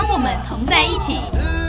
[0.00, 1.59] 当我们同在一起。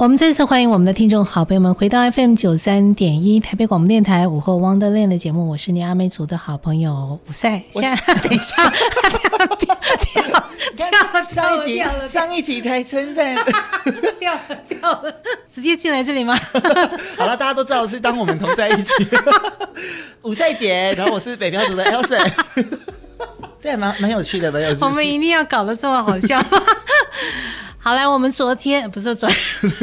[0.00, 7.62] 我们再次欢迎我们的听众好朋友们回到 FM 九三点一台北广播电台午后 Wonderland 的节目，我是你阿美族的好朋友吴赛。
[7.70, 7.94] 现在
[8.24, 13.34] 等一下，跳跳跳跳上一集上一集才称赞，
[14.18, 15.14] 掉了掉了，
[15.52, 16.34] 直接进来这里吗？
[17.18, 18.90] 好了，大家都知道是当我们同在一起，
[20.24, 22.32] 吴赛姐，然后我是北漂族的 Elson，
[23.60, 24.86] 对，蛮蛮有趣的，蛮有趣的。
[24.86, 26.42] 我们一定要搞得这么好笑。
[27.82, 29.26] 好来，我们昨天不是昨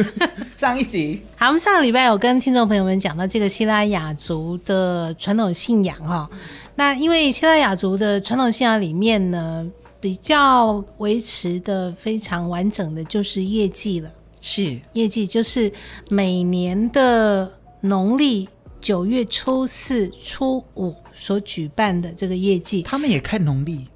[0.56, 6.30] 上一集，好，我们上个礼拜有跟听众朋友们讲到这个西拉雅族的传统信仰哈。
[6.76, 9.68] 那因为西拉雅族的传统信仰里面呢，
[10.00, 14.12] 比较维持的非常完整的就是业绩了。
[14.42, 15.72] 是业绩，就是
[16.10, 18.48] 每年的农历
[18.80, 22.84] 九月初四、初五所举办的这个业绩。
[22.84, 23.88] 他们也看农历。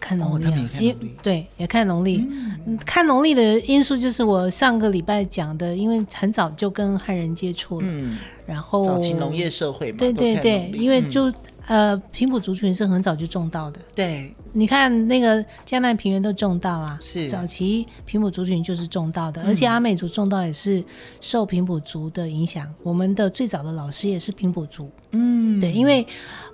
[0.00, 0.46] 看农历，
[0.78, 2.26] 因对也看农历，
[2.66, 11.32] 嗯、看农历的因素就是我上个礼拜讲的，因为很早就跟汉人接触了，嗯、然后早期农业社会嘛，对对对，因为就。
[11.70, 13.80] 嗯呃，平埔族群是很早就种稻的。
[13.94, 20.82] 对，你看那个江南平原都种稻啊，是早期平埔族群就是种稻的，嗯、而且阿美族种稻也是
[21.20, 22.66] 受平埔族的影响。
[22.82, 24.90] 我们的最早的老师也是平埔族。
[25.12, 26.04] 嗯，对，因为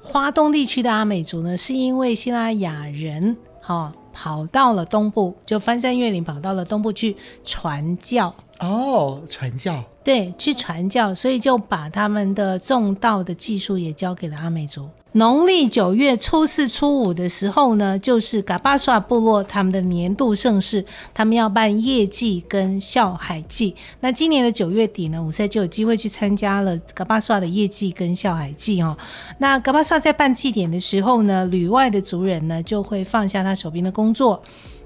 [0.02, 8.34] 花东地区的阿美族呢，是因为希拉雅人哈、哦、跑到了东部，就翻山越岭跑到了东部去传教。
[8.60, 9.82] 哦，传教。
[10.06, 14.88] 对，去传教，所以就把他们的种稻的技术也交给了阿美族。
[15.14, 23.74] 农历九月初四、初五的时候呢，就是嘎巴刷部落他们的年度盛事，他们要办业祭跟笑海祭。
[23.98, 28.96] 那今年的九月底呢，吴赛就有机会去参加了嘎巴刷的业祭跟笑海祭哦。
[29.38, 34.40] 那嘎巴刷在办祭典的时候呢，旅外的族人呢就会放下他手边的工作，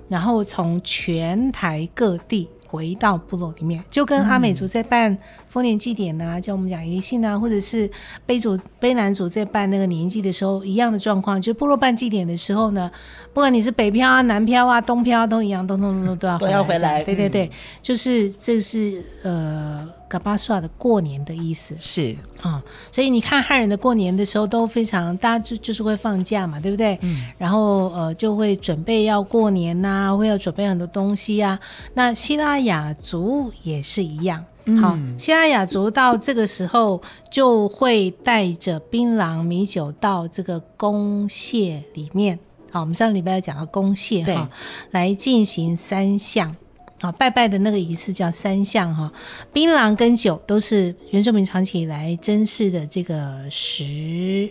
[0.09, 2.49] 然后从全台各地。
[2.71, 5.19] 回到部落里面，就跟阿美族在办
[5.50, 7.91] 丰年祭典啊，叫、嗯、我们讲迎新啊，或者是
[8.27, 11.38] 卑族、卑南主在办那个年祭的时候一样的状况。
[11.43, 12.91] 就部落办祭典的时候呢，
[13.34, 17.05] 不管你是北漂啊、南漂啊、东漂啊，都一样，都都都都要都要回来。
[17.05, 17.50] 对对对，嗯、
[17.83, 19.87] 就是这是呃。
[20.10, 26.99] 嘎巴刷的过年的意思是啊、哦，所以你看汉人的过年的时候都非常，大家就就是会放假嘛，对不对？
[27.03, 31.56] 嗯，然后呃就会准备要过年呐、啊，会要准备很多东西啊。
[31.94, 34.44] 那希腊雅族也是一样，
[34.81, 37.00] 好、西拉雅族到这个时候
[37.31, 42.38] 就会带着槟榔米酒到这个公蟹里面。
[42.71, 44.48] 好，我们上个礼拜要讲到公蟹哈，
[44.91, 46.54] 来进行三项。
[47.00, 49.10] 啊，拜拜的那个仪式叫三项哈，
[49.54, 54.50] 槟榔跟酒都是原住民长期以来珍视的这个食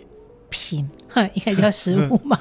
[0.50, 2.38] 品， 哈，应该叫食物嘛，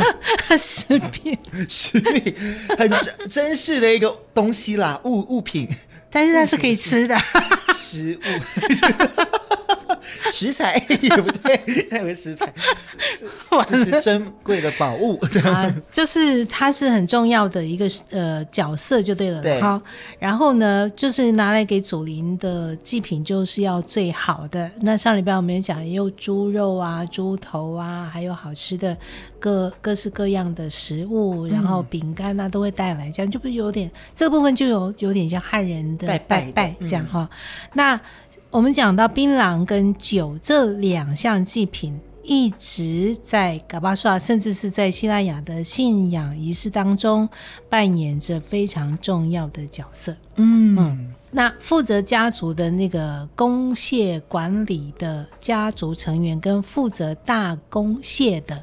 [0.56, 1.36] 食品，
[1.68, 2.34] 食品
[2.78, 5.68] 很珍珍视的一个东西啦，物物品，
[6.10, 7.18] 但是它是可以吃的。
[7.74, 9.47] 食物。
[10.32, 11.88] 食材 也不对？
[11.90, 12.52] 那个食材，
[13.68, 19.42] 这是珍贵的宝物啊，就是它是很重要的一个呃角色就对了。
[19.42, 19.80] 对，好，
[20.18, 24.70] 然后呢，就是拿来给祖灵的祭品，就是要最好的。
[24.82, 28.96] 那上礼拜我们也讲，也有猪肉啊、猪头啊，还有好吃的
[29.38, 37.28] 各各式各样的食物，然后饼干啊都会带来，这样就不有点这个部分就有有点像汉人的拜拜，拜这样哈。
[37.30, 37.38] 嗯、
[37.74, 38.00] 那
[38.50, 47.28] 我们讲到槟榔跟酒这两项祭品，一直在嘎巴刷，甚至是在西拉雅的信仰仪式当中
[47.68, 50.16] 扮演着非常重要的角色。
[50.36, 58.62] 嗯，嗯，那负责家族的那个公廨管理的家族成员，跟负责大公蟹的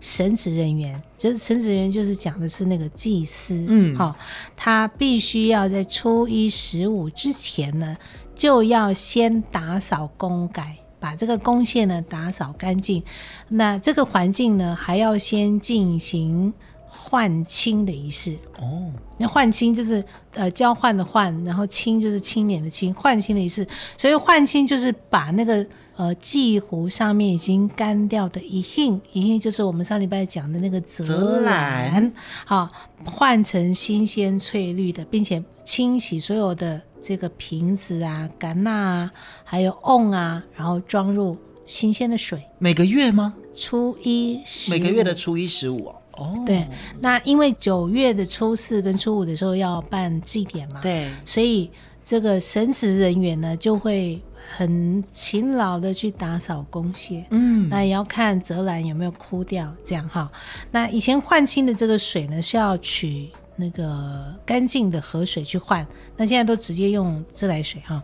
[0.00, 3.64] 神职人员，就是神职人员，就是讲的是那个祭司。
[3.68, 4.16] 嗯，好，
[4.56, 7.96] 他必须要在初一十五之前呢。
[8.32, 13.02] 就要先打扫公改，把这个公线呢打扫干净。
[13.48, 16.50] 那这个环境呢，还要先进行
[16.86, 18.34] 换青的仪式。
[18.58, 23.66] 哦，那换青就是呃交换的换，然后青就是青年的青，换青的仪式。
[23.98, 25.66] 所以换青就是把那个
[26.00, 32.10] 呃祭壶上面已经干掉的一兴，一兴就是我们上礼拜讲的那个泽兰，
[32.46, 32.66] 好
[33.04, 36.80] 换成新鲜翠绿的，并且清洗所有的。
[37.02, 39.10] 这个瓶子啊、柑仔啊，
[39.42, 42.38] 还有瓮啊，然后装入新鲜的水。
[42.58, 43.32] 每个月吗？
[43.54, 44.76] 初一十五。
[44.76, 46.44] 每个月的初一十五哦。
[46.44, 46.68] 对，
[47.00, 51.70] 那因为九月的初四跟初五的时候要办祭典嘛，对，所以
[52.04, 54.20] 这个神职人员呢就会
[54.56, 57.24] 很勤劳的去打扫公蟹。
[57.30, 60.30] 嗯，那也要看泽兰有没有枯掉，这样哈。
[60.70, 63.30] 那以前换清的这个水呢是要取。
[63.56, 65.86] 那个干净的河水去换，
[66.16, 68.02] 那现在都直接用自来水哈。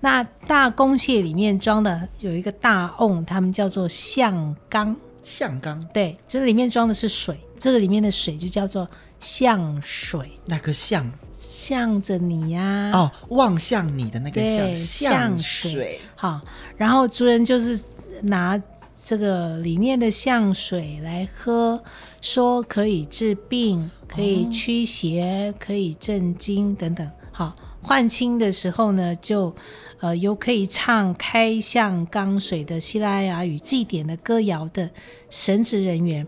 [0.00, 4.94] 那大公蟹里面装的有一个大瓮，他们叫做象缸。
[5.28, 8.88] 象缸，对，这里面装的是水，这个里面的水就叫做
[9.20, 10.32] 象水。
[10.46, 11.08] 那个象？
[11.30, 12.92] 向着你呀、啊。
[12.94, 14.42] 哦，望向你的那个
[14.74, 15.72] 象，象水。
[15.72, 16.40] 水好，
[16.76, 17.78] 然后族人就是
[18.22, 18.60] 拿。
[19.00, 21.82] 这个里面的象水来喝，
[22.20, 27.10] 说可以治病，可以驱邪，可以镇惊等等。
[27.30, 27.56] 好，
[27.88, 29.56] 换清的时候呢，就
[30.00, 34.90] 呃有可以唱开向缸水的希拉雅语祭典的歌谣的
[35.30, 36.26] 神职人员，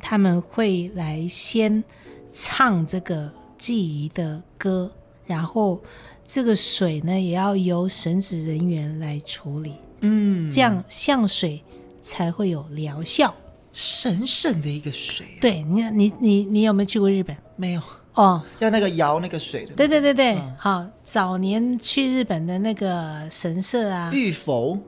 [0.00, 1.82] 他们会来先
[2.32, 4.92] 唱这个祭仪的歌，
[5.26, 5.82] 然后
[6.24, 9.74] 这个水呢也要由神职人员来处理。
[10.02, 11.60] 嗯，这样像水。
[12.02, 13.34] 才会有疗效，
[13.74, 15.26] 神圣的一个水。
[15.38, 17.36] 对，你你你你有没有去过日本？
[17.56, 17.82] 没有
[18.20, 19.72] 哦，要那个摇那个水的。
[19.74, 24.78] 对对对对，嗯、好，早年去日本的那个神社啊，浴佛，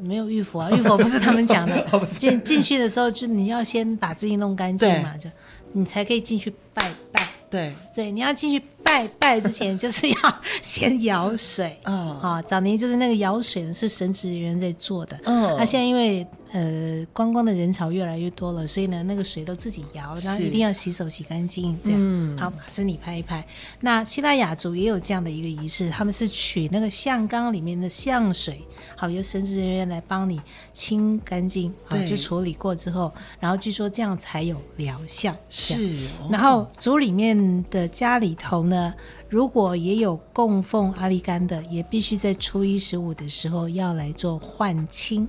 [0.00, 1.84] 没有浴佛啊，浴佛不是他们讲的。
[2.16, 5.28] 进进去的时候，就你要先把自己弄干净嘛，就
[5.72, 7.26] 你才可以进去拜拜。
[7.50, 10.16] 对对，你要进去拜拜之前， 就是要
[10.62, 11.76] 先舀水。
[11.82, 15.18] 嗯，好，早年就是那个舀水呢，是神职人员在做的。
[15.24, 16.24] 嗯，他现在因为。
[16.50, 21.98] 呃，观光的人潮越来越多了，所以呢，那个水都自己摇，然后一定要洗手洗干净，这样。
[22.02, 23.46] 嗯、好，把身体拍一拍。
[23.80, 28.62] 那希腊雅族也有这样的一个仪式，他们是取那个象缸里面的象水，
[28.96, 30.40] 好，由神职人员来帮你
[30.72, 35.36] 清干净，好，就处理过之后，然后据说这样才有疗效。
[35.48, 35.74] 是。
[35.74, 38.94] 哦、然后族里面的家里头呢，
[39.28, 45.28] 如果也有供奉阿里干的，也必须在初一十五的时候要来做换青。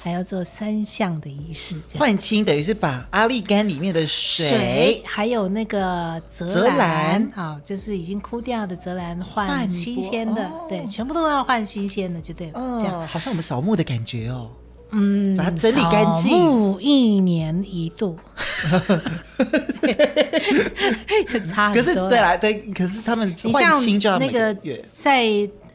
[0.00, 12.60] 还要做三项的仪式，换青等于是把阿里干里面的水，水还有那个泽兰啊，就是已经枯掉的泽兰换新鲜的，哦、对，全部都要换新鲜的就对了。
[12.60, 14.48] 哦，这样好像我们扫墓的感觉哦。
[14.90, 16.30] 嗯，把它整理干净。
[16.30, 18.18] 扫墓一年一度，
[21.46, 21.74] 差。
[21.74, 24.56] 可是对啦，对，可是他们换青就要那个
[24.94, 25.28] 在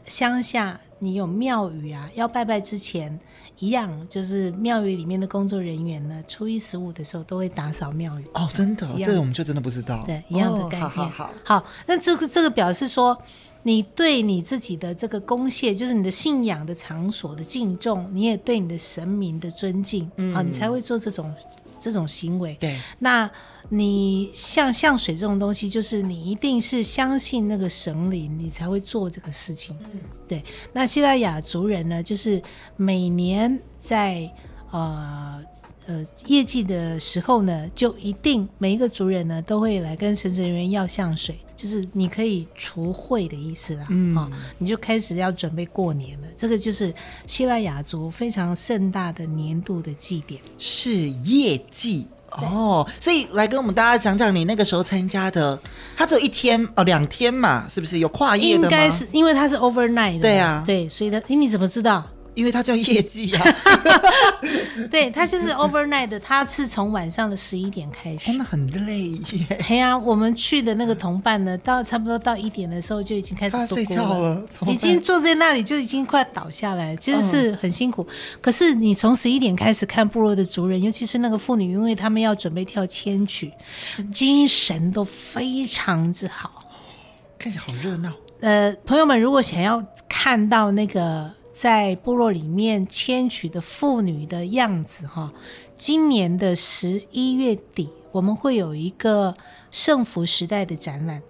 [0.08, 3.16] 乡下，你有庙宇啊，要拜拜之前。
[3.58, 8.24] 一样，就是庙宇里面的工作人员呢，初一十五的时候都会打扫庙宇。
[8.34, 10.02] 哦，真的，这个我们就真的不知道。
[10.04, 10.84] 对，一样的概念。
[10.84, 11.10] 哦、好好
[11.44, 13.16] 好，好，那这个这个表示说，
[13.62, 21.32] 你对你自己的这个公谢，就是你的信仰的场所的敬重，你也对你的神明的尊敬，嗯，你才会做这种
[21.84, 22.56] 这种行为。
[22.60, 23.30] 对，那。
[23.70, 29.74] 你像像水这种东西，就是你一定是相信那个神灵，你才会做这个事情。
[29.80, 30.44] 嗯，对。
[30.74, 32.40] 那西拉雅族人呢，就是
[32.76, 34.30] 每年在
[34.70, 35.42] 呃
[35.86, 43.86] 呃业绩的时候呢，就一定每一个族人呢都会来跟神职人员要香水，就是你可以除秽的意思啦。
[43.90, 46.28] 嗯，哦，你就开始要准备过年了。
[46.36, 46.92] 这个就是
[47.26, 52.06] 希腊雅族非常盛大的年度的祭典，是业祭。
[52.36, 55.56] 哦，所以来跟我们大家讲讲你那个时候参加的，
[55.96, 58.64] 它只有一天哦，两天嘛，是不是有跨夜的吗？
[58.64, 62.04] 应该是因为它是 overnight 的，对啊，对，所以它，你怎么知道？
[62.34, 63.56] 因为它叫业祭啊，
[64.90, 69.46] 对，它就是 overnight 的，它是从晚上的十一点开始，真的很累耶。
[69.66, 78.02] 对啊，我们去的那个同伴呢，到差不多到一点的时候就已经开始睡觉了，已经坐在那里就已经快倒下来，其实是很辛苦。
[78.08, 83.52] 嗯、可是你从十一点开始看部落的族人，尤其是那个妇女，因为他们要准备跳千曲，
[84.12, 86.64] 精神都非常之好，
[87.38, 88.12] 看起来好热闹。
[88.40, 91.30] 呃，朋友们，如果想要看到那个。
[91.54, 95.32] 在部落里面迁徙的妇女的样子，哈，
[95.78, 99.36] 今年的十一月底，我们会有一个
[99.70, 101.22] 圣服时代的展览。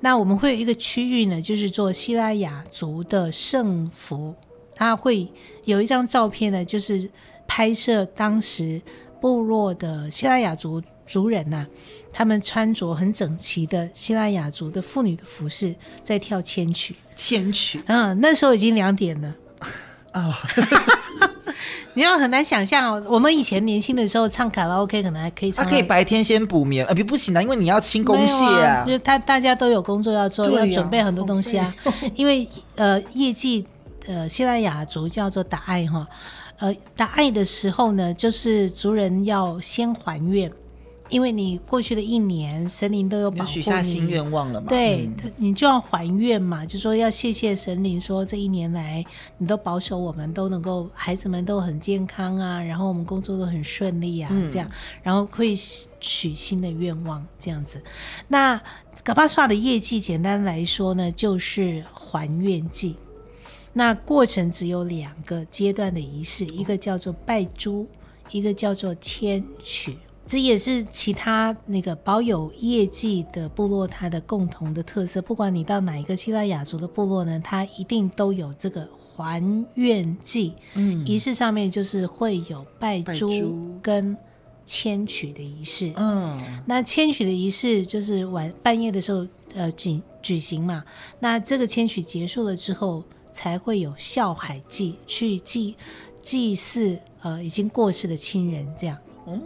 [0.00, 4.34] 那我们会有一个区域呢，就是做希拉雅族的圣服，
[4.74, 5.28] 它会
[5.66, 7.10] 有一张照片呢，就是
[7.46, 8.80] 拍摄当时
[9.20, 11.66] 部落的希拉雅族族人呐、啊，
[12.10, 16.96] 他们穿着很整齐的希拉雅族的妇女的服饰，在跳千曲。
[17.14, 19.36] 千曲，嗯，那时候已经两点了。
[20.12, 20.34] 哦，
[21.94, 23.02] 你要很难想象哦。
[23.08, 25.64] 我们以前年轻的时候唱卡拉 OK，可能还可以唱。
[25.64, 28.84] 他可以白天先补眠，呃，不不行的，因为你要清宫蟹啊。
[28.86, 31.74] 就他大家都有工作要做，啊、要准备很多东西啊。
[32.14, 33.66] 因为呃，业绩
[34.06, 36.06] 呃，西拉雅族叫做打爱哈，
[36.58, 40.50] 呃，打爱的时候呢，就是族人要先还愿。
[41.10, 44.68] 因为你过去的一年，神灵都有保护你，许下新愿望了嘛？
[44.68, 49.04] 对，嗯、你就要还愿嘛，就说要谢谢神灵，说这一年来
[49.38, 54.70] 你都保守我们，都能够孩子们都很健康啊，然后我们工作都很顺利啊，嗯、这样，
[55.02, 57.82] 然后会许新的愿望这样子。
[58.28, 58.60] 那
[59.02, 62.96] 嘎巴萨的业绩，简单来说呢，就是还愿祭。
[63.72, 67.86] 那过程只有两个阶段的仪式，一个叫做拜珠，
[68.30, 69.96] 一个叫做迁曲。
[70.30, 75.20] 这也是其他那个保有业绩的部落它的共同的特色。
[75.20, 79.42] 不管你到哪一个希腊雅族的部落呢，它一定都有这个还
[79.74, 80.54] 愿祭。
[80.74, 84.16] 嗯，仪式上面就是会有拜猪跟
[84.64, 85.92] 迁曲的仪式。
[85.96, 90.84] 嗯，那迁曲的仪式就是晚半夜的时候呃举举行嘛。
[91.18, 95.74] 那这个迁曲结束了之后，才会有孝海祭去祭
[96.22, 98.96] 祭祀呃已经过世的亲人这样。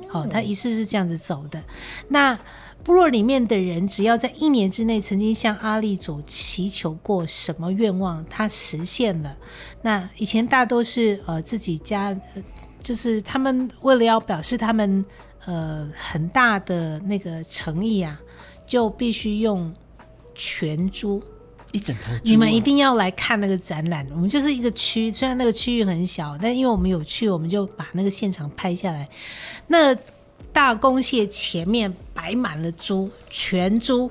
[0.09, 1.62] 好，他仪式是这样子走的。
[2.09, 2.38] 那
[2.83, 9.35] 部落里面的人，只要在一年之内曾经向阿立祖祈求过什么愿望，他实现了。
[9.83, 12.14] 那以前大多是呃自己家，
[12.83, 15.05] 就是他们为了要表示他们
[15.47, 18.21] 呃很大的那个诚意啊，
[18.67, 19.75] 就必须用
[20.35, 21.23] 全猪。
[21.75, 24.07] 一整头猪，你们一定要来看那个展览。
[24.12, 29.09] 我们就是一个区，虽然那个区域很小，但因为我们有去，我们就把那个现场拍下来。
[29.66, 29.93] 那
[30.52, 34.09] 大公蟹前面摆满了猪，全猪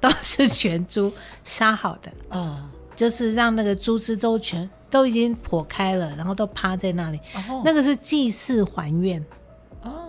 [0.00, 1.12] 都是全猪
[1.44, 7.20] 杀好的啊，哦、 就是让那个猪只都全都已经剖开了，然后都趴在那里。
[7.48, 9.24] 哦、那个是祭祀还愿。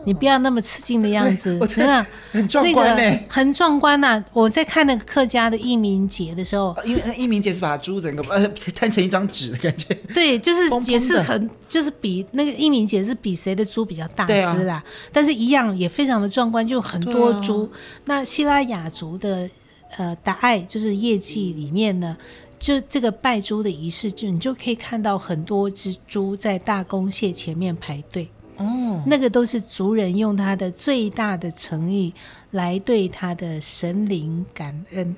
[0.05, 4.23] 你不要那么吃惊的样子，真的很壮观呢，很壮观呐！
[4.31, 17.69] 我在看那个客家的义民节的时候，因为那义民节是把猪整个呃摊成一张纸的感觉， 对，就是也是很就是比那个义民节是比谁的猪比较大只啦，但是一样也非常的壮观，就很多猪。
[18.05, 19.49] 那希拉雅族的
[19.97, 22.15] 呃达爱就是业绩里面呢，
[22.57, 28.29] 就这个拜猪的仪式，就你就可以看到很多只猪在大公蟹前面排队。
[28.57, 32.13] 哦，那个都是族人用他的最大的诚意
[32.51, 35.15] 来对他的神灵感恩。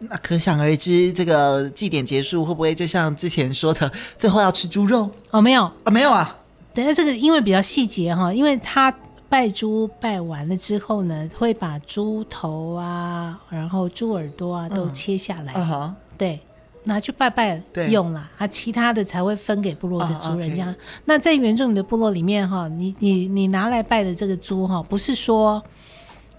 [0.00, 5.10] 那可想而知，这个祭典结束会不会就像之前说的，最后要吃猪肉？
[5.30, 6.38] 哦，没有啊，没有啊。
[6.72, 8.94] 等下这个因为比较细节哈，因为他
[9.28, 15.52] 拜猪拜完了之后呢，会把猪头啊，然后猪耳朵啊都切下来。
[15.54, 16.40] 嗯啊、对。
[16.88, 20.48] 拿去拜拜用了啊，其他的才会分给部落的族人。
[20.50, 20.76] 这样，oh.
[21.04, 25.62] 那在原住民的部落里面哈，你你你拿来拜的这个猪哈，不是说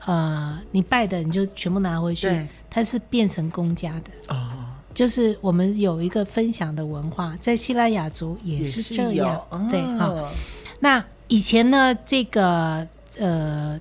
[0.06, 2.27] 呃你拜的你就全部拿回去，
[2.70, 4.36] 它是变成公家的。
[4.36, 4.60] 哦，oh.
[4.94, 9.39] 就是我们有一个分享的文化，在西拉雅族也是这样。
[9.50, 9.62] Oh.
[9.70, 10.32] 对哈，
[10.79, 12.86] 那以前呢，这个
[13.20, 13.79] 呃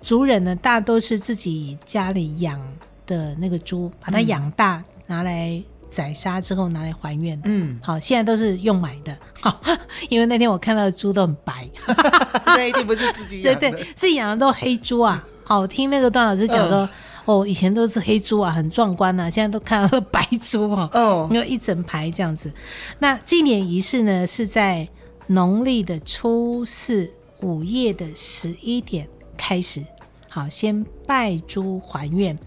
[0.00, 2.58] 族人呢，大都是自己家里养
[3.06, 5.62] 的那个猪，把它养大，嗯、拿来。
[5.90, 9.60] 宰杀之后拿来还愿的，嗯，好，现在都是用买的，好，
[10.08, 11.68] 因为那天我看到的猪都很白，
[12.46, 16.90] 那一定不是自己养的，对对，自己养的都黑猪啊，好，听那个段老师讲说，呃、
[17.24, 22.52] 哦，以前都是黑猪啊，很壮观呐、啊，现在都看到白猪啊，哦，有一整排这样子。
[23.00, 24.88] 那祭典仪式呢，是在
[25.26, 29.84] 农历的初四午夜的十一点开始，
[30.28, 32.38] 好，先拜猪还愿。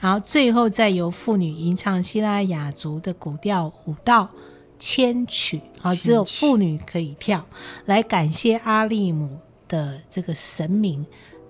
[0.00, 4.28] 然后最后再由妇女吟唱希腊雅族的古调舞蹈
[4.78, 7.46] 千曲，好，只有妇女可以跳，
[7.84, 9.38] 来感谢阿利姆
[9.68, 11.04] 的这个神明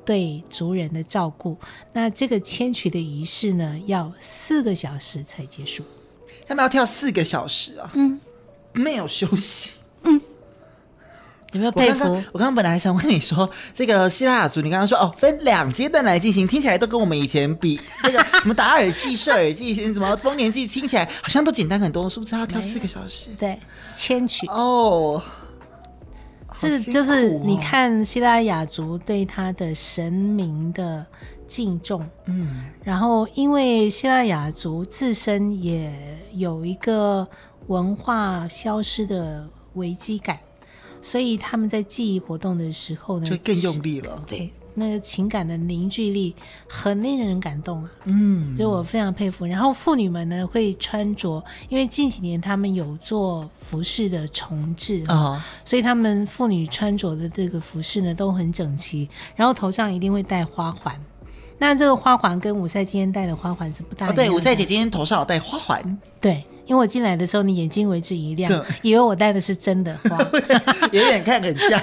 [0.05, 1.57] 对族人的照顾。
[1.93, 5.85] 那这个迁曲的仪式呢，要四个小时才结束。
[6.47, 7.93] 他们要跳四个小时啊？
[7.95, 8.21] 嗯，
[8.73, 9.71] 没有休息。
[11.53, 11.55] 嗯。
[11.55, 12.05] 有没有佩服？
[12.33, 22.37] 我刚刚本来还想问你说，这个希腊雅族，你刚刚说哦，分两阶段来进行，听起来都跟我们以前比 那个什么达尔祭、设尔祭、什么丰年祭，听起来好像都简单很多，是不是？
[22.37, 23.31] 要跳四个小时？
[23.39, 23.59] 对，
[23.95, 25.21] 千曲哦，
[26.53, 31.05] 是、哦、就是你看希腊雅族对他的神明的
[31.49, 35.93] 敬重，嗯，然后因为希腊雅族自身也
[36.35, 37.27] 有一个
[37.67, 40.39] 文化消失的危机感。
[41.03, 44.23] 所以他们在记忆活动的时候呢，就更用力了。
[44.27, 46.35] 对，那个情感的凝聚力
[46.69, 47.91] 很令人感动啊。
[48.05, 49.47] 嗯，所以我非常佩服。
[49.47, 60.95] 然后妇女们呢会穿着，因为近几年他们有做服饰的重置啊，哦、所以他们妇女穿着的这个服饰呢都很整齐，然后头上一定会戴花环。
[61.59, 64.23] 那这个花环跟五赛今天戴的花环是不大一样的。
[64.23, 65.99] 哦、对，五赛姐今天头上有戴花环。
[66.19, 70.17] 对，因为我进来的时候，你眼睛为之一亮，以为我戴的是真的花，
[70.93, 71.83] 有点看很像。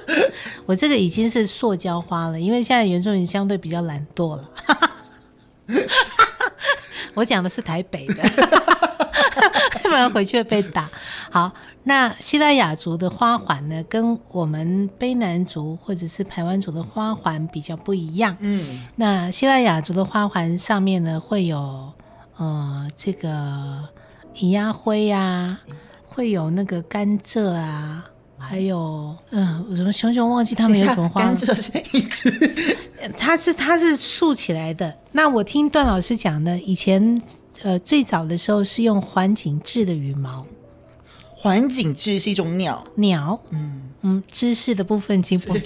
[0.66, 4.42] 我这个已经是塑胶花了，因为现在原住民相对比较懒惰了。
[7.14, 8.22] 我讲的是台北的，
[9.82, 10.90] 不然回去会被打。
[11.30, 11.50] 好。
[11.88, 18.36] 那西拉雅族的花环呢，跟我们卑南族或者是台湾族的花环比较不一样。
[18.40, 21.92] 嗯，那西拉雅族的花环上面呢，会有
[22.38, 23.84] 呃这个
[24.36, 25.58] 咿呀灰呀，
[26.06, 28.04] 会有那个甘蔗啊，
[28.38, 31.22] 还有嗯、呃，我怎么熊熊忘记他们有什么花？
[31.22, 32.30] 甘蔗是一只，
[33.16, 34.94] 它是它是竖起来的。
[35.12, 37.20] 那我听段老师讲的，以前
[37.62, 40.46] 呃最早的时候是用环颈雉的羽毛。
[41.34, 45.54] 环颈雉是一种鸟，鸟，嗯嗯，知识的部分请补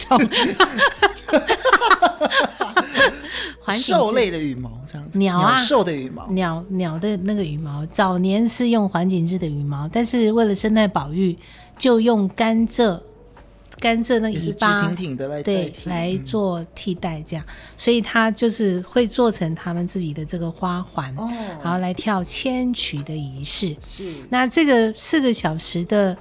[3.67, 3.75] 充。
[3.75, 11.37] 兽类的羽毛这样子，鸟啊，兽的羽毛，鸟鸟的那个羽毛，早年是用环颈雉的羽毛，但是为了生态保育，
[11.79, 13.00] 就用甘蔗。
[13.79, 21.26] 甘蔗那个尾巴，挺挺的来对来做替代，这样，嗯、所以它就是会做成他们自己的这个花环，哦、
[21.62, 23.75] 然后来跳千曲的仪式。
[23.81, 26.14] 是，那这个四个小时的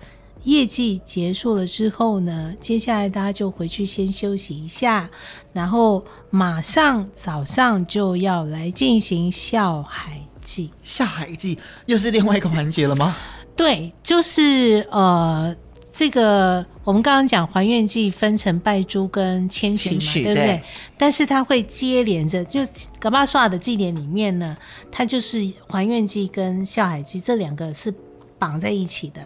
[0.44, 5.10] 业绩结束了之后呢，接下来大家就回去先休息一下，
[5.54, 10.72] 然后马上早上就要来进行笑海祭。
[10.84, 13.16] 笑海祭又是另外一个环节了吗？
[13.56, 15.56] 对，就是呃。
[15.92, 20.36] 这个我们刚刚讲还愿祭分成拜珠跟千曲嘛，对不对？
[20.36, 20.64] 对，
[20.98, 22.62] 但是它会接连着，就
[23.00, 24.56] 格巴刷的祭典里面呢，
[24.90, 27.94] 它就是还愿祭跟笑海祭这两个是
[28.38, 29.26] 绑在一起的，哦、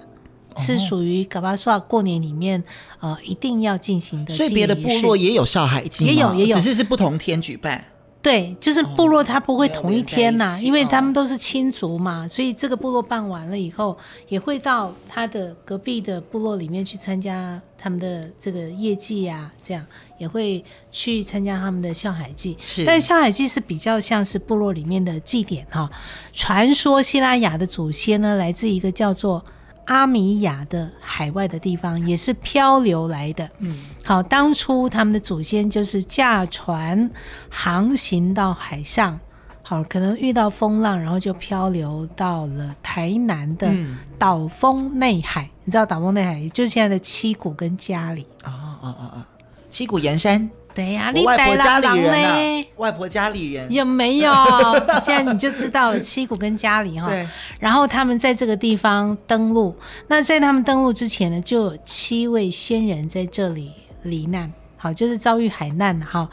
[0.57, 2.63] 是属于噶巴刷过年里面
[2.99, 4.33] 呃一定要进行的。
[4.33, 7.85] 所以别的部落也有笑海祭，也有也有，只是是不同天举办。
[8.21, 13.97] 对，就是部落，它不会同一天呐，因为他们都是亲族嘛，所以这个部落办完了以后，
[14.29, 19.85] 也会到他的隔壁的部落里面去参加他们的这个业祭啊，这样
[20.17, 22.57] 也会去参加他们的笑海祭。
[22.65, 25.91] 是，但笑海祭是比较像是部落里面的祭典哈。
[26.31, 29.43] 传说希拉雅的祖先呢，来自一个叫做。
[29.85, 33.49] 阿米亚的海外的地方也是漂流来的。
[33.59, 37.09] 嗯，好，当初他们的祖先就是驾船
[37.49, 39.19] 航行到海上，
[39.61, 43.71] 好，可能遇到风浪，然后就漂流到了台南的
[44.17, 45.43] 岛风内海。
[45.43, 48.25] 嗯、你知道岛风内海，也就是现在的七股跟嘉里。
[48.43, 49.27] 啊啊啊啊！
[49.69, 50.49] 七股盐山。
[50.73, 52.65] 对呀、啊，我外婆家里人呢、啊？
[52.77, 54.33] 外婆家里人有没有？
[55.03, 57.07] 现在你就知道了，七股跟家里哈。
[57.07, 57.27] 对。
[57.59, 59.75] 然后他们在这个地方登陆，
[60.07, 66.27] 那在他们登陆之前呢，就有七位先人在这里罹难，好，就是遭遇海难哈。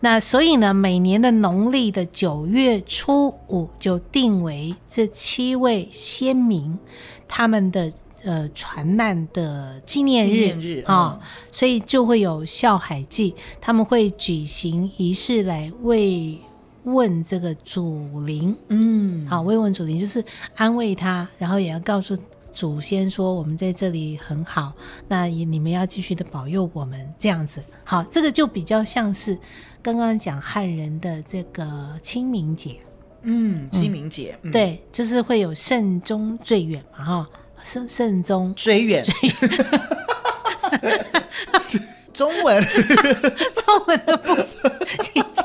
[0.00, 6.78] 那所以呢，每年的农历的九月初五就定为这七位先民
[7.28, 7.92] 他们的。
[8.24, 10.82] 呃，船难的纪念日。
[10.86, 11.18] 啊，
[11.50, 16.38] 所以就会有孝海祭，他们会举行仪式来慰
[16.84, 20.24] 问这个祖灵，嗯，好，慰问祖灵就是
[20.56, 22.16] 安慰他，然后也要告诉
[22.52, 24.72] 祖先说我们在这里很好，
[25.08, 29.38] 那你们要继续的保佑我们这样子，好，这个就比较像是
[29.82, 32.76] 刚刚讲汉人的这个清明节，
[33.22, 37.28] 嗯，清明节，嗯、对，就是会有慎终追远嘛，哈。
[37.64, 39.02] 慎慎终追远，
[42.12, 42.62] 中文。
[42.62, 44.46] 中文的部分，
[45.00, 45.44] 请讲。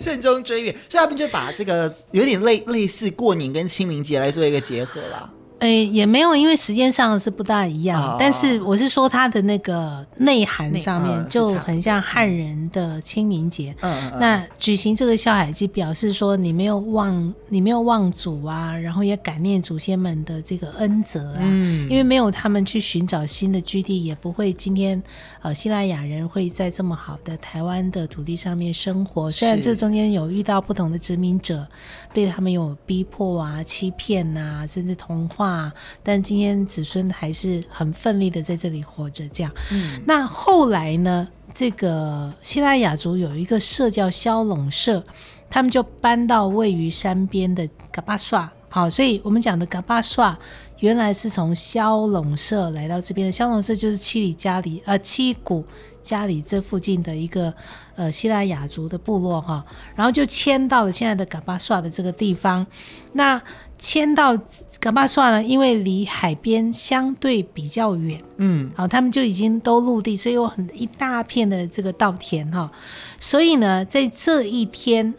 [0.00, 5.30] 慎终追远，所以他们就把这个有点类类似过年跟清明节来做一个结合了。
[5.60, 8.00] 诶、欸，也没有，因为时间上是不大一样。
[8.00, 13.74] 哦、但是我是说，它的那个内涵上面就很像汉人的清明节。
[13.80, 21.40] 嗯，那举行这个孝海祭，表示说你没有忘，你没有忘祖啊，然后也感念祖先们的这个恩泽啊。
[21.40, 25.02] 嗯，因为没有他们去寻找新的居地，也不会今天
[25.42, 29.28] 呃希腊雅人会在这么好的台湾的土地上面生活。
[29.28, 31.66] 虽然这中间有遇到不同的殖民者，
[32.12, 35.47] 对他们有逼迫啊、欺骗啊，甚至同化。
[35.48, 35.74] 啊！
[36.02, 39.52] 但今天子孙还是很奋力的在这里活着，这样。
[39.72, 41.28] 嗯，那后来呢？
[41.54, 45.02] 这个希腊雅族有一个社叫萧拢社，
[45.50, 48.48] 他们就搬到位于山边的嘎巴刷。
[48.68, 50.38] 好，所以我们讲的嘎巴刷，
[50.78, 53.32] 原来是从萧拢社来到这边的。
[53.32, 55.64] 萧拢社就是七里家里，呃，七谷。
[56.00, 57.52] 家里这附近的一个
[57.94, 59.62] 呃希腊雅族的部落哈，
[59.94, 62.66] 然后就迁到了现在的嘎巴刷的这个地方。
[63.12, 63.38] 那
[63.78, 64.36] 迁到
[64.80, 72.70] 嘎巴刷呢，因为离海边相对比较远，嗯，好，他们就已经都陆地，所以有很一大片的这个稻田哈。
[73.18, 75.14] 所以呢，在这一天。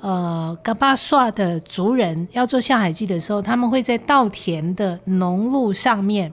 [0.00, 6.32] 呃，嘎巴刷的族人要做下海祭的时候，他们会在稻田的农路上面，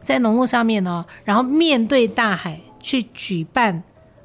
[0.00, 3.82] 在农路上面呢、哦，然后面对大海去举办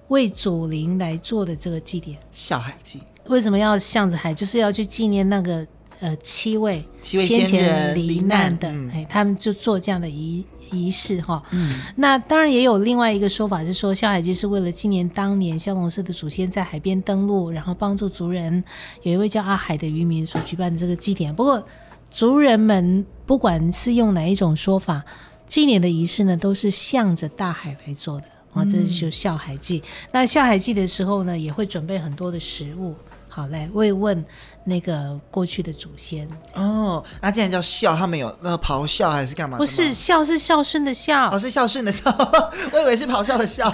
[0.07, 2.17] 为祖灵来做的这个祭典。
[2.31, 4.33] 下海祭为什么要向着海？
[4.33, 5.67] 就是要去纪念那个。
[6.01, 11.43] 呃，七位先前罹难的，哎、嗯，他们就做这样的仪仪式哈。
[11.51, 18.63] 嗯，那当然也有另外一个说法是说，孝海祭是为了纪念当年萧龙社的祖先在海边登陆，然后帮助族人，
[19.03, 21.35] 有一位叫阿海的渔民所举办的这个祭典。
[21.35, 21.61] 不过，
[22.09, 25.03] 族人们不管是用哪一种说法，
[25.45, 28.63] 纪念的仪式呢，都是向着大海来做的啊。
[28.63, 29.79] 这是就孝海祭。
[29.79, 32.95] 嗯、那孝海祭的时候呢，也会准备很多的食物。
[33.39, 34.21] 好，来慰问
[34.65, 37.01] 那个过去的祖先哦。
[37.21, 39.57] 那既然叫孝，他们有那个咆哮还是干嘛？
[39.57, 41.29] 不是孝，是孝顺的孝。
[41.29, 42.03] 哦，是孝顺的孝。
[42.73, 43.73] 我以为是咆哮的孝。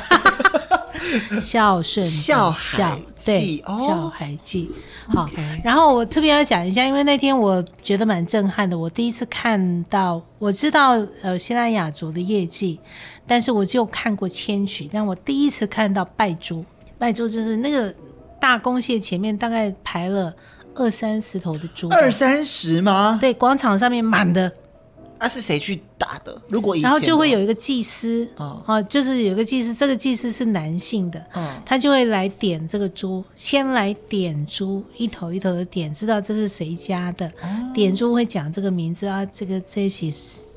[1.41, 4.69] 孝顺孝海对，孝海记。
[5.07, 5.61] 好，okay.
[5.63, 8.77] 然后我特别要讲一下，因为那天我觉得蛮震撼的。
[8.77, 10.91] 我第一次看到，我知道
[11.23, 12.79] 呃西拉雅族的业绩，
[13.25, 16.63] 但是我就看过千曲，但我第一次看到拜珠。
[16.99, 17.91] 拜珠就是那个。
[18.45, 20.31] 大公蟹前面大概排了
[20.75, 23.17] 二三十头的猪，二三十吗？
[23.19, 24.53] 对，广场上面满的。
[25.17, 26.39] 那、啊、是谁去打的？
[26.49, 31.25] 如果然后就会有一个祭司，哦，啊、就是有一个祭司，这个祭司是男性的，
[31.65, 40.11] 他就会来点这个猪，先来点猪，一头一头的点，知道这是谁家的，哦、点猪会讲这个名字啊，这个这些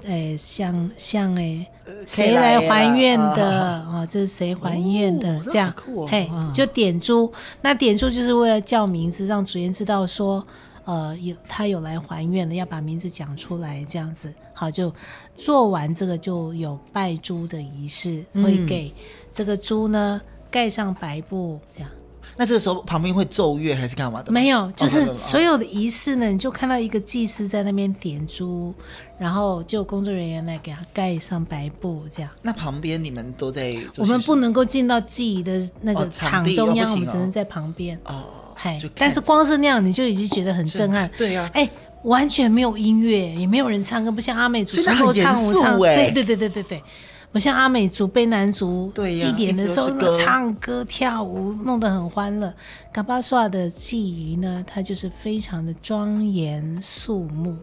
[0.05, 1.67] 诶像像诶
[2.07, 4.07] 谁来还愿的啊？
[4.07, 5.39] 这是谁还愿的？
[5.39, 5.75] 哦、这样，
[6.09, 7.33] 嘿，就点珠，
[7.63, 10.47] 那点珠就是为了叫名字，让主人知道说。
[10.85, 14.91] 呃，有他有来还愿的，要把名字讲出来，这样子好，就
[15.37, 18.91] 做完这个就有拜猪的仪式，嗯、会给
[19.31, 20.19] 这个猪呢
[20.51, 21.91] 盖上白布，这样。
[22.39, 24.31] 那这个时候旁边会奏乐还是干嘛的？
[24.31, 28.73] 没有，就是所有的仪式呢，你就看到一个祭司在那边点珠，
[29.19, 32.31] 然后就工作人员来给他盖上白布，这样。
[32.43, 33.77] 那旁边你们都在？
[33.97, 37.99] 我们不能够进到祭仪的那个场中央，哦哦、我们只能在旁边。
[38.05, 38.23] 哦。
[38.55, 41.09] 嗨，但是光是那样你就已经觉得很震撼。
[41.17, 41.71] 对呀、啊，哎、欸，
[42.03, 46.11] 完全没有音乐，也没有人唱歌，不像阿美族，所以很严肃哎。
[46.11, 46.83] 对对对对对对，
[47.31, 52.53] 不像阿美族、卑南族祭典的时候，唱歌跳舞弄得很欢乐。
[52.93, 57.57] 嘎巴刷的祭仪呢，它就是非常的庄严肃穆，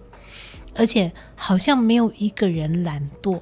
[0.76, 3.40] 而且好像没有一个人懒惰，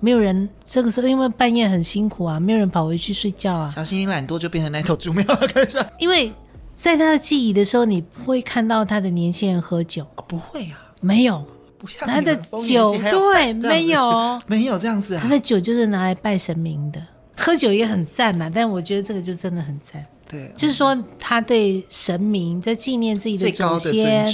[0.00, 3.68] 没有人这个时候因为半夜很辛苦啊，没有人跑回去睡觉啊。
[3.68, 5.84] 小心你懒惰就变成那头猪没有了，开始。
[5.98, 6.32] 因为。
[6.78, 11.42] 在他的记忆的时候，你不会看到他的年轻人喝酒，哦、不会啊，没有，
[11.78, 12.34] 不像他的
[12.66, 17.00] 酒，对，没有， 没有这样子啊，他的酒就是拿来拜神明的，
[17.36, 20.04] 喝酒也很赞呐，但我觉得这个就真的很赞。
[20.28, 24.26] 对，就是说他对神明在纪念自己的祖先，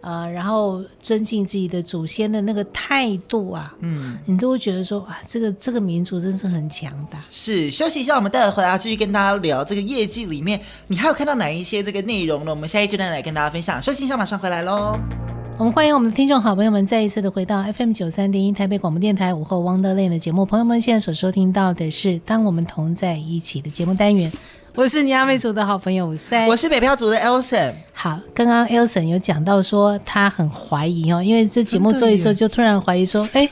[0.00, 7.20] 呃，然后尊敬自己的祖先的那个态度啊，嗯，你都会觉得说哇，这个这个民族真是很强大。
[7.28, 12.52] 是，休息一下，我们待会回来继续跟大家聊这个业绩里面，你还有看到哪一些这个内容呢？
[12.52, 13.82] 我们下一阶段来跟大家分享。
[13.82, 14.96] 休息一下，马上回来喽。
[15.58, 20.44] 我们欢迎我们的听众好朋友们再一次的回到 FM 九三点一台北广播电台午后 Wonderland 的节目。
[20.44, 24.32] 朋友们现在所收听到的是《当我们同在一起》的节目单元。
[24.74, 27.74] 我是你阿美族的好朋友五三，我是北漂族的 Elson。
[27.92, 33.46] 好，刚刚 Elson 有讲到说他很怀疑哦，因为这节目做一做，就突然怀疑说，哎，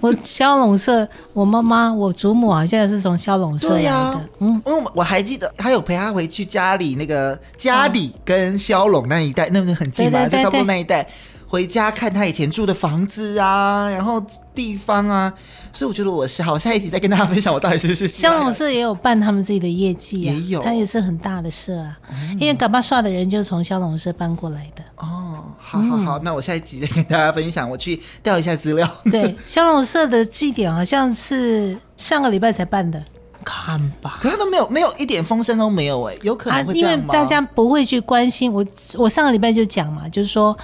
[0.00, 3.90] 我萧龙社，我妈妈，我祖母好像是从萧龙社来的。
[3.90, 10.26] 啊、嗯，因为我还记得，他有陪他回去家里那个家里跟萧龙那一带，那不是很近吗？
[10.26, 11.06] 就差不多那一带。
[11.52, 14.18] 回家看他以前住的房子啊，然后
[14.54, 15.30] 地方啊，
[15.70, 18.08] 所以我觉得我是好，下一集再跟大家分享我到底是不是。
[18.08, 24.82] 香龙社也有办他们自己的业绩啊，也有，他也是很大的社啊，嗯、因为嘎巴刷的人就是从香龙社搬过来的。
[24.96, 28.88] 哦，好好好，嗯、那我下一集再跟大家分享，我去调一下资料。
[29.10, 33.04] 对， 香龙社的祭典好像是上个礼拜才办的，
[33.44, 34.18] 看吧。
[34.20, 36.96] 可他都没有没有一点风声都没有哎，有可能会这样吗？
[36.96, 40.56] 啊、因为大家不会去关心我，我上个礼拜就讲嘛，就是说。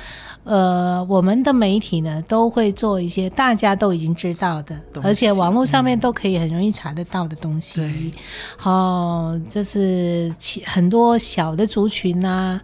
[0.44, 8.14] 呃，我们的媒体呢都会做一些大家都已经知道的，而且网络上面都可以很容易查得到的东西。
[8.56, 8.70] 好、
[9.32, 12.62] 嗯，就是其很多小的族群呐、啊，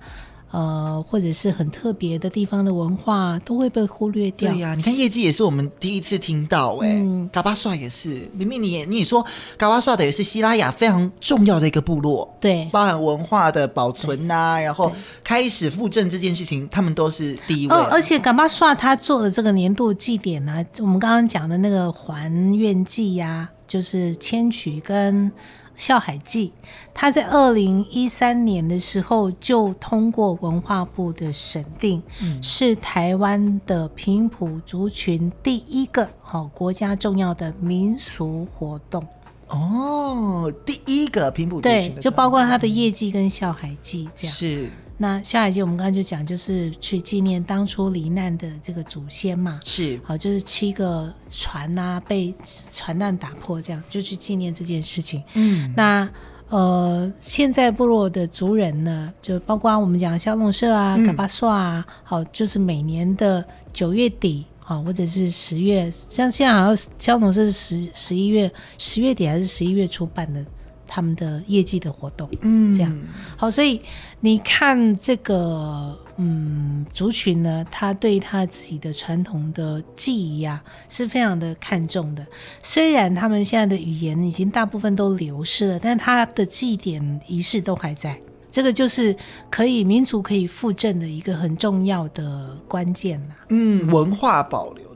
[0.54, 4.52] 呃，或者是很特别的地方的文化，都会被忽略掉。
[4.52, 8.20] 对呀、啊，你看业绩也是我们第一次听到、欸，哎、嗯，嘎巴萨也是。
[8.32, 14.92] 明明你也你也说嘎巴萨的也是西拉雅非常重要的一个部落，对，包含文化的保存呐、啊，然后
[15.24, 17.74] 开始复振这件事情，他们都是第一位。
[17.74, 25.32] 哦，而且嘎巴萨他做的这个年度祭典呢、啊，我们刚刚讲的那个还愿祭呀，就是迁取跟。
[25.76, 26.52] 孝海记，
[26.92, 39.06] 他在二零一三年的时候就通过文化部的审定，嗯、是台湾的平埔族群第一个好国家重要的民俗活动。
[39.48, 44.68] 哦，第一个平埔族群对，就包括他的业绩跟孝海记这样是。
[44.96, 52.32] 那下一集我们刚刚就讲，就是去纪念当初罹难的这个祖先嘛，是好，就是七个船啊被
[52.72, 55.22] 船难打破，这样就去纪念这件事情。
[55.34, 56.08] 嗯，那
[56.48, 70.44] 呃，现在部落的族人呢，就包括我们讲萧农社啊、嘎巴刷啊，好，就是每年的九月底，好，或者是十月，像现在好像萧农社是十十一月十月底还是十一月初办的。
[70.86, 72.98] 他们的业绩的活动，嗯，这样
[73.36, 73.80] 好，所以
[74.20, 82.26] 你看这个，嗯，族群呢，他对他自己的传统的记忆啊，是非常的看重的。
[82.62, 88.18] 虽然他们现在的语言已经大部分都流失了，但他的祭典仪式都还在。
[88.50, 89.16] 这个就是
[89.50, 93.34] 可以民族可以复振的一个很重要的关键呐。
[93.48, 94.93] 嗯，文化保留。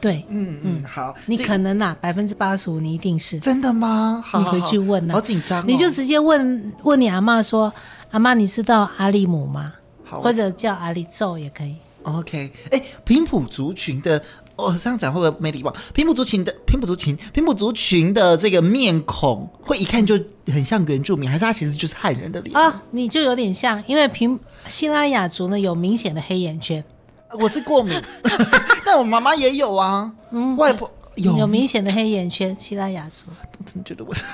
[0.00, 4.22] 对，嗯嗯，好，你可能呐，百分之八十五，你一定是真的吗？
[4.24, 7.72] 好，你回去问呐，好紧张，你就直接问问你阿妈说，
[8.10, 9.74] 阿妈，你知道阿里姆吗？
[10.04, 11.76] 好，或者叫阿里咒也可以。
[12.02, 14.22] OK，哎，平埔族群的，
[14.56, 15.70] 哦，这样讲会不会没礼貌？
[15.92, 22.82] 平埔族群的平埔族群，平埔族群的这个面孔，会一看就很像原住民，还是他其实就是汉人的脸啊？
[22.92, 26.82] 你就有点像，因为平西拉雅族呢有明显的黑眼圈。
[27.38, 28.00] 我是过敏，
[28.84, 30.10] 但我妈妈也有啊。
[30.30, 33.26] 嗯，外婆有有明显的黑眼圈，西拉雅族。
[33.28, 34.24] 我 真的觉得我是，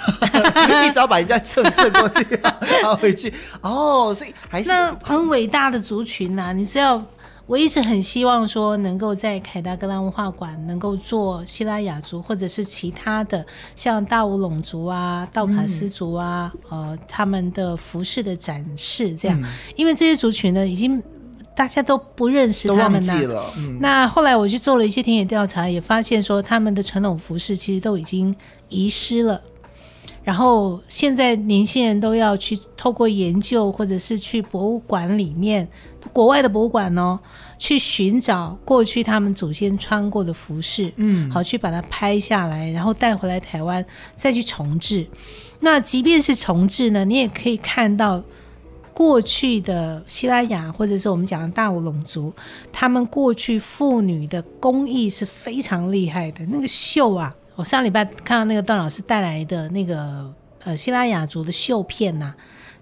[0.89, 3.33] 一早把人家蹭蹭过去，然后回去。
[3.61, 6.53] 哦，所以还是那很伟大的族群呐、啊。
[6.53, 7.03] 你知道，
[7.47, 19.45] 我一直很希望说，能够在凯达格兰文化馆能够做西拉雅族，或者是其他的像大武崧族啊、道卡斯族啊，嗯、呃，他们的服饰的展示，这样，嗯、
[19.77, 21.03] 因为这些族群呢，已经。
[21.57, 23.51] 大家都不认识他们了。
[23.57, 28.37] 嗯、那后来我去做了一些田野调查，也发现说他们的传统服饰其实都已经
[28.69, 29.41] 遗失了。
[30.23, 35.67] 然后现在年轻人都要去透过研究，或者是去博物馆里面，
[36.13, 37.19] 国外的博物馆哦，
[37.59, 43.83] 去寻找过去他们祖先穿过的服饰，嗯，好去把它拍下来，然后带回来台湾
[44.15, 45.07] 再去重置。
[45.61, 48.23] 那即便是重置呢，你也可以看到。
[48.97, 52.33] 过去的西拉雅，或者是我们讲的大武龙族，
[52.73, 56.47] 他们过去妇女的工艺是非常厉害的。
[56.47, 60.33] 那个绣啊，我上礼拜看到那个段老师带来的那个
[60.65, 62.35] 呃西拉雅族的绣片呐、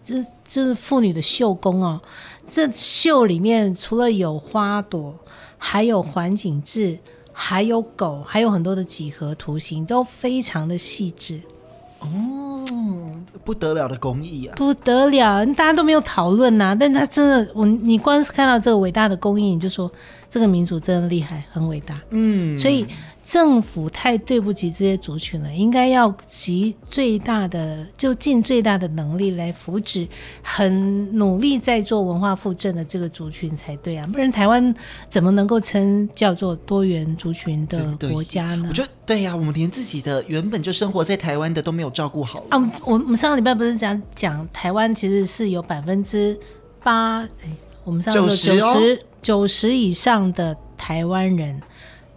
[0.05, 2.01] 这这是妇女的绣工哦。
[2.45, 5.19] 这绣里面除了有花朵，
[5.59, 6.97] 还有环景致，
[7.33, 11.41] 还有狗，还有很多的几何图形，都非常的细致。
[11.99, 12.07] 哦，
[13.45, 14.55] 不得了的工艺啊！
[14.57, 16.77] 不得了，大家都没有讨论呐。
[16.79, 19.91] 但他真的，我你光是看到这个伟大的工艺，你就说
[20.35, 22.01] 这个民族真的厉害，很伟大。
[22.11, 22.85] 嗯，所以。
[23.27, 30.07] 政府太对不起这些族群了，应该要集最大的，就尽最大的能力来扶植，
[30.43, 34.75] 很努力在做文化复振的这个族群才对啊，不然台湾
[35.09, 38.67] 怎么能够称叫做多元族群的国家呢？
[38.69, 42.73] 我觉得对呀、啊，我们连自己的原本就生活在台湾的都没有照顾好啊。
[42.85, 46.39] 我们上个礼拜不是讲讲台湾其实是有百分之
[46.83, 48.29] 八，哎，我们上个九
[48.75, 51.61] 十九十以上的台湾人。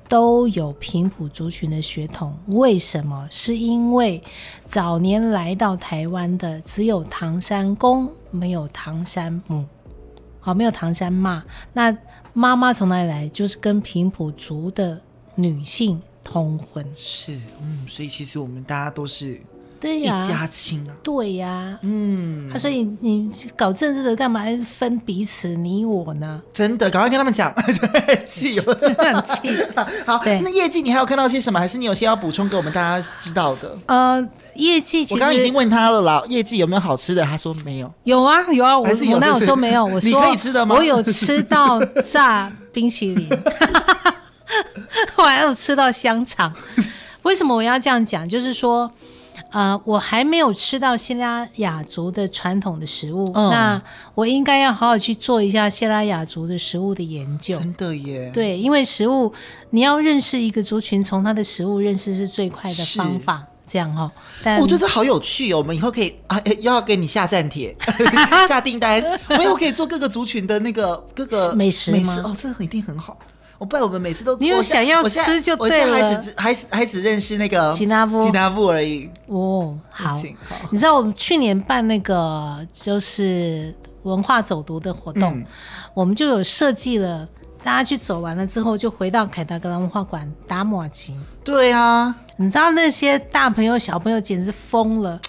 [0.10, 3.28] 都有平埔族群的血统，为什么？
[3.30, 4.24] 是因为
[4.64, 9.66] 早年来到台湾的只有唐山公，没有唐山母，
[10.40, 11.44] 好，没有唐山妈。
[11.74, 11.94] 那
[12.32, 13.28] 妈妈从哪里来？
[13.28, 15.02] 就是跟平埔族的
[15.36, 16.90] 女性通婚。
[16.96, 19.42] 是，嗯，所以其实我们大家都是。
[19.80, 26.42] 对呀，一家亲啊，对呀，嗯，啊，所以你搞政治的干嘛分彼此你我呢？
[26.52, 27.54] 真的，赶快跟他们讲，
[28.26, 29.56] 气，很气。
[30.06, 31.60] 好，那业绩你还有看到些什么？
[31.60, 33.78] 还是你有些要补充给我们大家知道的？
[33.86, 37.24] 呃，业绩，我刚刚已经问他了啦，业绩有没有好吃的？
[37.24, 37.94] 他说没有。
[38.04, 39.86] 有啊，有啊，我我那我说没有？
[39.86, 40.76] 我说你可以吃的吗？
[40.76, 43.30] 我有吃到炸冰淇淋，
[45.18, 46.52] 我还有吃到香肠。
[47.22, 48.28] 为什么我要这样讲？
[48.28, 48.90] 就是说。
[49.52, 53.82] 呃，我还没有吃到西拉雅族的传统的食物，嗯、那
[54.14, 57.58] 我应该要好好去做一下西拉雅族的食物的研究。
[57.58, 59.34] 真的耶，对，因为食物
[59.70, 63.44] 你要认识一个族群，从它的食物认识是最快的方法。
[63.70, 65.58] 这样哈、哦，但我觉得好有趣哦。
[65.58, 67.76] 我们以后可以啊，又 要给你下站帖、
[68.48, 71.92] 下订单，我们以后可以做各个族群的那个各个美食？
[71.92, 73.18] 美食哦，这个一定很好。
[73.58, 75.94] 我不然我们每次都你有想要吃就对了。
[75.94, 79.10] 我现在还只还还只认识那个吉纳布吉纳布而已。
[79.28, 80.22] 哦，好，好，
[80.70, 85.46] 你知道我们去年办那个就是文化走读的活动，嗯、
[85.94, 87.28] 我们就有设计了，
[87.64, 91.20] 大家去走完了之后，就回到凯达格兰文化馆打马吉。
[91.44, 95.20] 对啊，你知道那些大朋友小朋友简直疯了，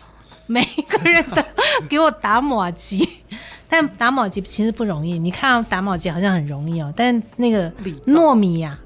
[0.49, 1.41] 每一个人都
[1.89, 3.09] 给我打马吉。
[3.71, 7.71] 但打马吉其实不容易，你看打马吉好像很容易哦，但那个
[8.07, 8.81] 糯米呀、啊，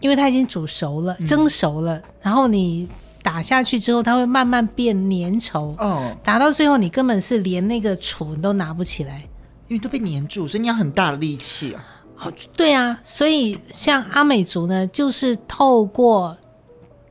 [0.00, 2.86] 因为它已经煮熟了、蒸熟了，嗯、然后你
[3.22, 5.74] 打下去之后，它会慢慢变粘稠。
[5.78, 9.22] 哦，打到最后你根本是连那个杵都拿不起来，
[9.68, 11.82] 因为都被粘住，所以你要很大的力气啊。
[12.22, 16.36] 哦，对啊，所以像阿美族呢，就是透过。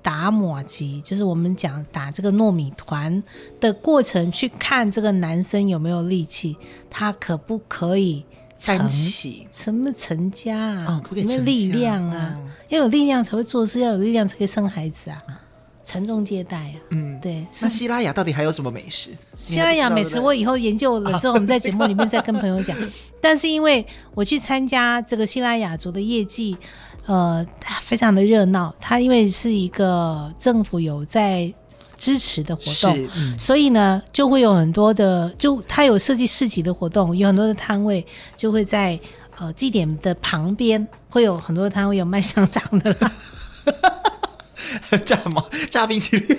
[0.01, 3.21] 打抹机就是我们讲打这个糯米团
[3.59, 6.55] 的过程，去看这个男生有没有力气，
[6.89, 8.23] 他可不可以
[8.57, 10.85] 成起，什么成家啊？
[10.87, 12.37] 哦、可可有没有力量啊？
[12.37, 15.17] 哦、要有力量才会做事，要有力量才可以生孩子啊！
[15.83, 16.75] 传宗接代啊！
[16.91, 17.45] 嗯，对。
[17.61, 19.09] 那西拉雅到底还有什么美食？
[19.33, 22.77] 西拉雅美食我以后研究了之后，我们在节目里面再跟朋友讲。
[23.19, 26.55] 但是因为我去参加这个西拉雅族的业绩。
[27.09, 27.43] 呃，
[27.81, 28.71] 非常的热闹。
[28.79, 31.51] 它因为是一个政府有在
[31.97, 38.05] 支持的活动，嗯、所以呢，就会有很多的，就它有设计市集的活动，有很多的摊位
[38.37, 38.99] 就会在
[39.39, 43.11] 呃祭典的旁边，会有很多的摊位有卖香肠的啦，
[45.03, 46.37] 炸毛炸冰淇淋。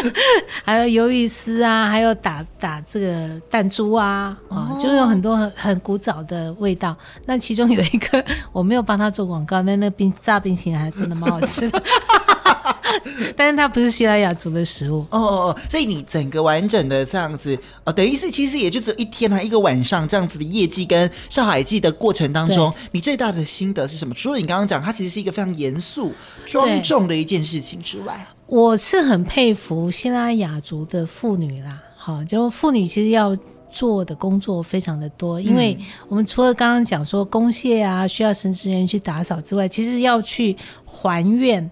[0.64, 6.96] 还有鱿鱼丝啊，还有打打这个弹珠啊，啊、哦，就有很多很很古早的味道。
[7.26, 11.82] 那其中有一个我没有帮他做广告，那那冰炸冰淇淋还真的蛮好吃的。
[13.36, 24.14] 但是它不是西拉雅族的食物哦哦哦，所以你整个完整的这样子，哦，等于是其实也就只有一天啊，一个晚上这样子的业绩跟上海记的过程当中，你最大的心得是什么？
[24.14, 26.12] 除了你刚刚讲，它其实是一个非常严肃
[26.44, 31.82] 庄重的一件事情之外，我是很佩服希拉雅族的妇女啦。
[31.96, 33.34] 好，就妇女其实要
[33.70, 35.74] 做的工作非常的多，因为
[36.06, 41.70] 我们除了刚刚讲说公蟹啊，需要神职人员去打扫之外，其实要去还愿。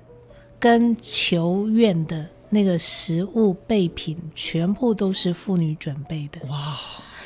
[0.59, 6.47] 跟求愿的那个食物备品，全部都是妇女准备的。
[6.49, 6.77] 哇！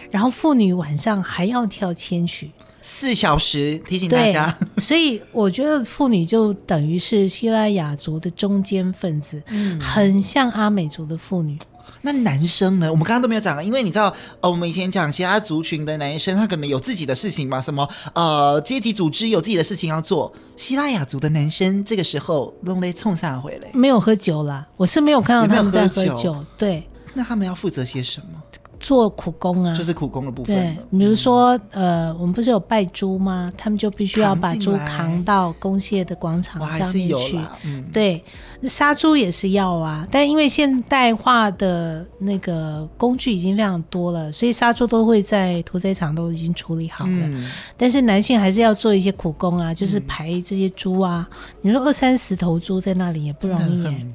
[0.09, 2.53] 然后妇女晚上还要跳千曲，
[2.87, 4.55] 四小时，提醒大家。
[4.77, 11.59] 所以我觉得妇女就等于是希拉雅族的中间分子，嗯，很像阿美族的妇女。
[12.03, 12.91] 那男生呢？
[12.91, 20.31] 我们刚刚都没有讲，因为你知道，呃，我们以前讲其他族群的男生，他可能有自己的事情嘛，什么呃阶级组织有自己的事情要做。
[20.55, 26.45] 希拉雅族的男生这个时候弄得冲上回来，没有喝酒啦，我是没有看到他们在喝酒。
[26.59, 28.43] 对，那他们要负责些什么？
[28.85, 30.55] 做苦工啊，就是苦工的部分。
[30.55, 33.51] 对，比如说，呃，我们不是有拜猪吗？
[33.57, 37.41] 他们就必须要把猪扛到公蟹的广场上面去。
[37.65, 38.23] 嗯、对，
[38.63, 47.11] 杀猪也是要啊，但因为现代化的那个工具已经非常多了，所以杀猪都会在屠宰场都已经处理好了。
[47.23, 51.27] 嗯、但是男性还是要做一些苦工啊，就是排这些猪啊。
[51.31, 54.07] 嗯、你说二三十头猪在那里也不容易耶。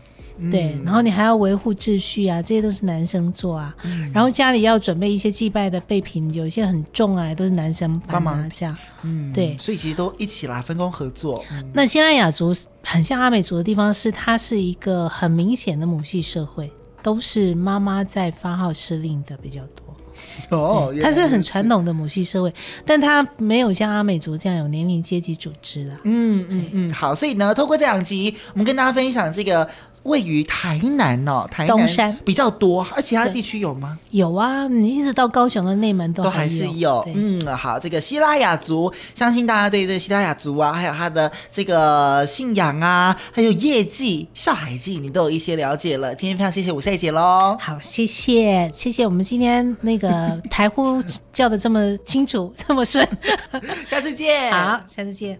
[0.49, 3.75] 对，然后你还要维护秩序啊，这些都是男生做啊。
[3.83, 8.75] 嗯、然后家里要准备一些祭拜的备品，有一些很重啊，都是男生帮忙这样。
[9.01, 11.43] 嗯，对，所以其实都一起来分工合作。
[11.51, 16.71] 嗯、那西拉雅族很像阿美族的地方是，它是一个很明显的母系社会，
[17.03, 19.85] 都是妈妈在发号施令的比较多。
[20.51, 22.53] 哦，它是很传统的母系社会，
[22.85, 25.95] 但它没有像阿美族这样有年龄阶级组织了。
[26.03, 29.69] 嗯嗯嗯，好，所以呢，透过这两集，我们跟大家分享这个。
[30.09, 33.97] 位于台南哦，台南东山比较多，而其他地区有吗？
[34.11, 37.07] 有啊，你一直到高雄的内门都还都还是有。
[37.13, 46.13] 嗯，好，这个希拉雅族，相信大家对这个西拉雅族啊，还有他的这个信仰啊，还有业绩、上海记，你都有一些了解了。
[46.13, 47.55] 今天非常谢谢五赛姐喽。
[47.59, 53.07] 好，谢谢，谢谢我们今天那个台呼叫的这么清楚，这么顺。
[53.89, 54.51] 下次见。
[54.51, 55.39] 好，下次见。